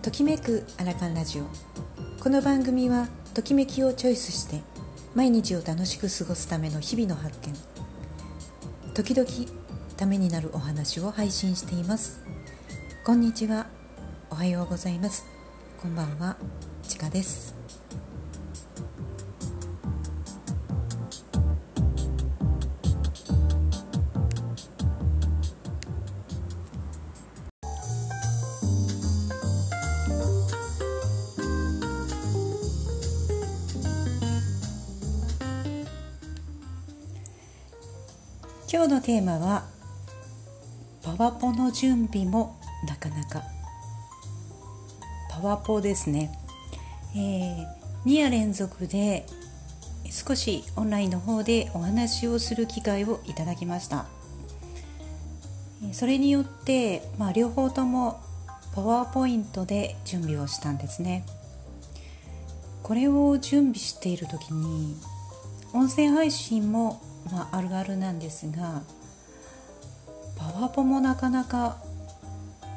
[0.00, 1.44] ときめくアラカンラジオ。
[2.22, 4.60] この番組はときめきをチョイスして
[5.14, 7.52] 毎日を楽しく過ごすための日々の発見。
[8.94, 9.28] 時々
[9.96, 12.22] ためになるお話を配信しています。
[13.04, 13.66] こんにちは。
[14.30, 15.26] おはようございます。
[15.82, 16.36] こんばんは。
[16.84, 17.54] ちかです。
[38.70, 39.64] 今日のテーマは
[41.02, 43.42] パワポの準備もなかなか。
[45.30, 46.30] パワポですね、
[47.16, 47.66] えー、
[48.04, 49.24] 2夜連続で
[50.10, 54.04] 少しオンラインの方でお話をする機会をいただきました。
[55.92, 58.20] それによって、まあ、両方とも
[58.74, 61.24] パワーポイントで準備をしたんですね。
[62.82, 64.94] これを準備している時に
[65.72, 67.00] 音声配信も
[67.32, 68.82] まあ、あるあるなんですが
[70.36, 71.78] パワポもなかなか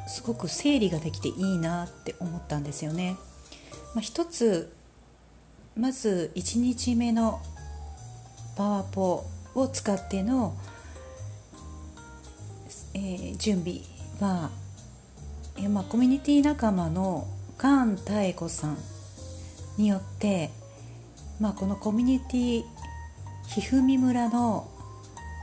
[0.08, 3.16] すごく整理ができていいなって思ったんですよね。
[3.94, 4.74] まあ、一つ
[5.78, 7.40] まず1日目の
[8.58, 10.58] パワポを使っての、
[12.94, 13.82] えー、準備
[14.20, 14.50] は、
[15.58, 18.78] えー、まあ、コミュニティ仲間のカン・タエコさん
[19.78, 20.50] によって、
[21.40, 22.64] まあ、このコミュニティ
[23.48, 24.70] ひふみ村の、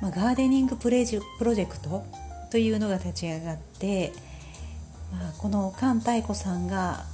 [0.01, 2.05] まあ、ガーデニングプレジプロジェクト
[2.51, 4.13] というのが立ち上がって、
[5.13, 7.05] まあ、この菅太子さんが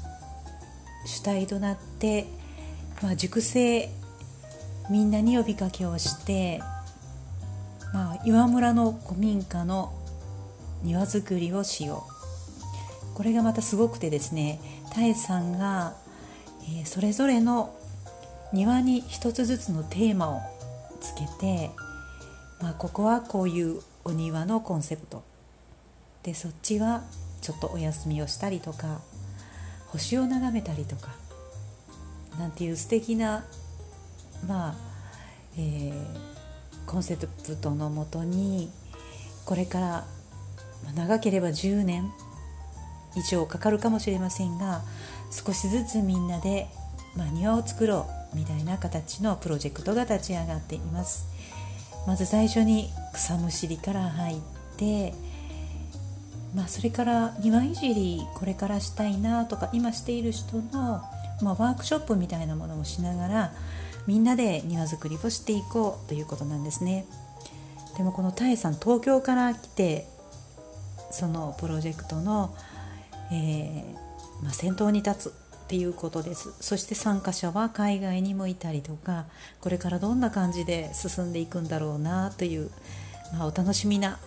[1.06, 2.26] 主体となって、
[3.02, 3.90] まあ、熟成
[4.90, 6.60] みんなに呼びかけをして、
[7.92, 9.92] まあ、岩村の古民家の
[10.82, 13.14] 庭作りをしよう。
[13.14, 14.60] これがまたすごくてですね
[14.92, 15.94] 多江さんが、
[16.64, 17.74] えー、それぞれの
[18.52, 20.40] 庭に一つずつのテーマを
[21.00, 21.70] つけて、
[22.60, 25.22] まあ、ここはこういうお庭のコンセプト。
[26.22, 27.02] でそっちは
[27.42, 29.02] ちょっとお休みをしたりとか
[29.88, 31.14] 星を眺めたりとか
[32.38, 33.44] なんていう素敵な
[34.48, 34.74] まあ、
[35.58, 36.04] えー、
[36.86, 38.70] コンセプトのもとに
[39.44, 40.04] これから、
[40.94, 42.12] 長ければ10年
[43.16, 44.82] 以上かかるかもしれませんが
[45.30, 46.66] 少しずつみんなで、
[47.16, 48.23] まあ、庭を作ろう。
[48.34, 51.26] みたいな形のプロジェクトが立ち上がっています。
[52.06, 54.40] まず最初に草むしりから入っ
[54.76, 55.14] て
[56.54, 61.02] まあ、それから庭いじりこれからしたいなとか今している人の、
[61.42, 63.52] まあ、ワークショップみたいなものもしながら
[64.06, 67.06] みんなで庭づくりをしていこうということなんですね。
[67.96, 70.06] でもこのタエさん東京から来て
[71.10, 72.54] そのプロジェクトの、
[73.32, 75.34] えーまあ、先頭に立つ
[75.64, 76.52] っていうことです。
[76.60, 79.24] そして参加者は海外にもいたりとか
[79.60, 82.70] これからどんな感じで進んでいくんだろうなという、
[83.32, 84.18] まあ、お楽しみな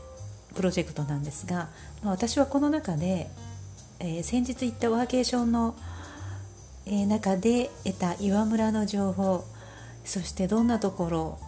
[0.56, 1.70] プロジェクトなんですが、
[2.04, 3.30] まあ、私はこの中で、
[4.00, 5.76] えー、先日行ったワーケーションの、
[6.88, 9.46] えー、中で得た岩村の情報
[10.04, 11.40] そしてどんなところ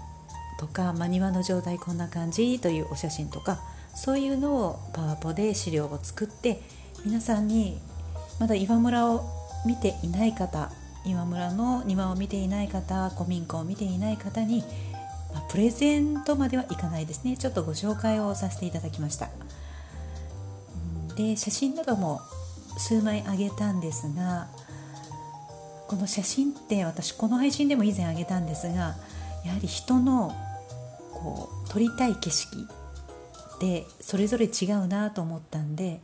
[0.60, 3.60] とか、まあ、庭の状態こんな感じというお写真とか
[3.96, 6.62] そういうのをパワポで資料を作って
[7.06, 7.80] 皆さんに
[8.40, 10.72] まだ岩村を見ていない方
[11.06, 14.64] 今村の庭を見ていない方古民家を見ていない方に、
[15.34, 17.38] まあ、プレゼントまではいかないですね。
[17.38, 19.30] ちょっとご紹介をさせていただきました。
[21.16, 22.22] で写真なども
[22.78, 24.48] 数枚あげたんですが
[25.88, 28.96] この写真って私この配信でも以前あげたんですが
[29.44, 30.34] やはり人の
[31.12, 32.68] こう撮りたい景色
[33.60, 36.00] でそれぞれ違うなと思ったんで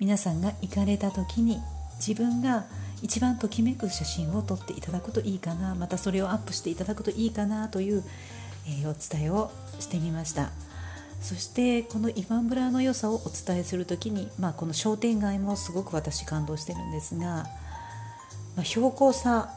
[0.00, 1.58] 皆さんが行かれた時に
[1.96, 2.66] 自分が
[3.02, 8.02] 一番ときめく写真を撮っていただくといいかなまたそれをアップしていただくといいかなという、
[8.66, 10.50] えー、お伝えをしてみました。
[11.20, 17.44] そしてこの今村の良さをお伝えする時に、まあ、この商店街もすごく私感動してるんですが、
[18.56, 19.50] まあ、標高差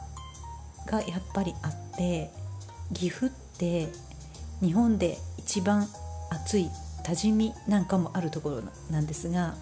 [0.86, 2.30] がやっぱりあって
[2.92, 3.88] 岐阜って
[4.60, 5.86] 日本で一番
[6.30, 6.68] 暑い
[7.04, 9.54] 多治見なんかもあるところなんですが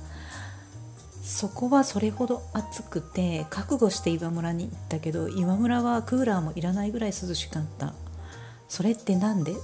[1.22, 7.94] そこはそれほど暑くて覚悟して岩村に行ったけど岩村はクーラーもいらないぐらい涼しかった。
[8.68, 9.54] それって何で？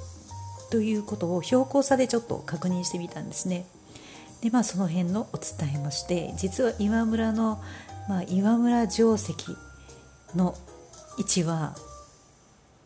[0.71, 3.67] ということを標高差でちょっと確認してみたんですね。
[4.43, 7.63] でまあその辺のお伝えもして実は岩村の、
[8.09, 9.35] まあ、岩村城石
[10.35, 10.55] の
[11.19, 11.75] 位置は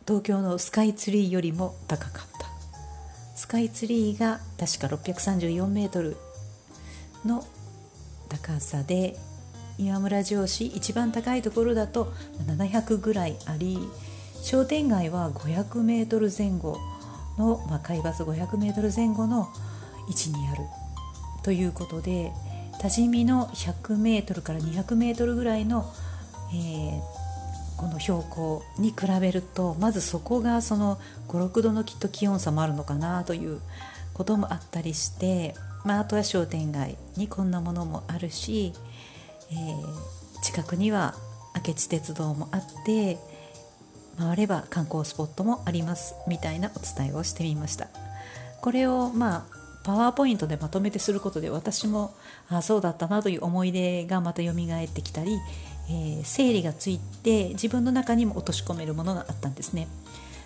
[0.07, 2.47] 東京のスカイツリーよりも高かった。
[3.37, 6.17] スカイツリーが確か634メートル
[7.25, 7.45] の
[8.31, 9.17] 高さで
[9.77, 12.13] 岩村城市一番高いところだと
[12.47, 13.79] 700ぐらいあり
[14.43, 16.79] 商店街は500メートル前後
[17.37, 19.49] の、まあ、海抜500メートル前後の
[20.09, 20.65] 位置にある。
[21.43, 22.33] ということで
[22.81, 25.91] 多治見の100メートルから200メートルぐらいの、
[26.53, 27.01] えー、
[27.77, 30.99] この標高に比べるとまずそこがその
[31.29, 33.61] 56度のきっと気温差もあるのかなという
[34.13, 35.55] こともあったりして、
[35.85, 38.73] まあ、あとは商店街にこんなものもあるし、
[39.51, 41.15] えー、近くには
[41.67, 43.19] 明智鉄道もあって
[44.19, 47.89] 回れば観光スポットもありますみたいなお伝えをしてみました。
[48.61, 52.15] これをまあパワーポイントでまとめてすることで私も
[52.49, 54.55] あそうだったなという思い出がまた蘇っ
[54.89, 55.39] てきたり、
[55.89, 59.89] えー、整理がついて自分の中にも落とし込めるものがあったんですね。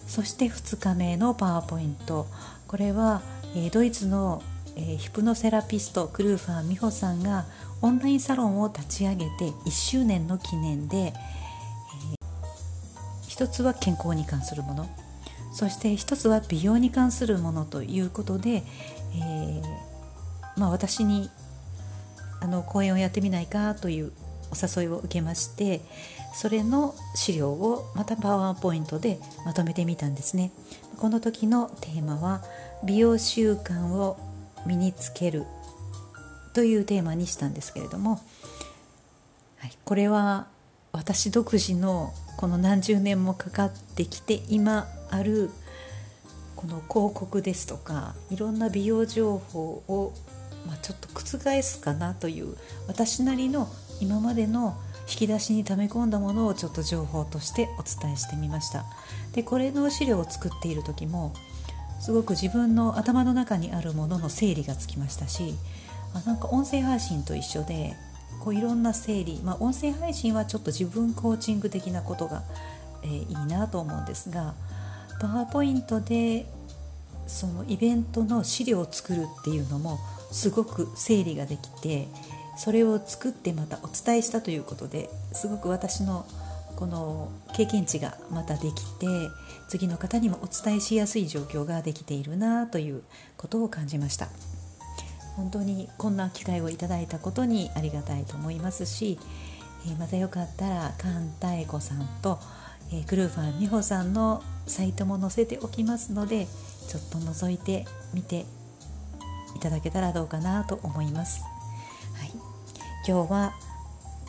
[0.06, 2.26] そして2日目のパワーポイント。
[2.68, 3.22] これは、
[3.54, 4.42] えー、ドイツの、
[4.76, 7.46] えー、ヒプノセラピストクルーファー美穂さんが
[7.82, 11.14] オンラインサロンを立ち上げて1周年の記念で、え
[13.28, 14.88] 一つは健康に関するもの。
[15.52, 18.64] そして一つは美容に関するものということで、
[19.14, 19.62] えー、
[20.56, 21.30] まあ、私に
[22.40, 24.12] あの講演をやってみないかという
[24.50, 25.80] お誘いを受けまして
[26.34, 30.50] それの資料をまたパワーポイントでまとめてみたんですね。
[30.98, 32.42] この時のテーマは
[32.84, 34.18] 美容習慣を
[34.66, 35.46] 身につける。
[36.54, 38.20] というテーマにしたんですけれども、
[39.58, 40.46] はい、これは
[40.92, 45.50] 私独自のこの何十年もかかってきて今ある
[46.54, 50.14] この広告ですとかいろんな美容情報を、
[50.66, 52.56] まあ、ちょっと覆すかなという
[52.86, 53.68] 私なりの
[54.00, 54.76] 今までの
[55.08, 58.84] 引き出しに溜め込んだものをちょっと情報としてお伝えしてみました。
[59.32, 61.34] でこれの資料を作っている時も
[62.04, 65.54] すごく自分の頭の中にあるものの整理がつきましたし
[66.12, 67.96] あなんか音声配信と一緒で
[68.40, 72.42] こういろんな整理、まあ、音声配信はちょっと自分コーチング的なことが、
[73.04, 74.52] えー、いいなと思うんですが
[75.18, 76.44] パワーポイントで
[77.26, 79.98] そのイベントの資料を作るっていうのも
[80.30, 82.08] すごく整理ができて
[82.58, 86.26] それを作ってまたお伝えしたということですごく私の
[86.76, 89.06] この経験値がまたできて
[89.68, 93.02] 次の方にもお伝えしやすい状況ができているなという
[93.36, 94.28] ことを感じました
[95.36, 99.18] 本当にこんな機会をいただいたことにありがたいと思いますし、
[99.90, 102.38] え、またよかったら菅妙子さんと、
[102.92, 106.46] え、クルーファン美穂さんのサイトも載せておきますので
[106.88, 108.46] ちょっと覗いてみて
[109.56, 111.42] いただけたらどうかなと思います。
[111.42, 112.30] はい、
[113.06, 113.54] 今日は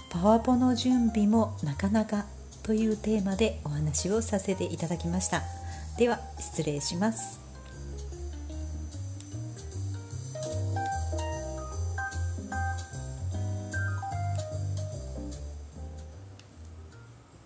[0.10, 2.26] パワポの準備もなかなか
[2.66, 5.44] というテーマでお話をさせていただきました。
[6.00, 7.45] では失礼します。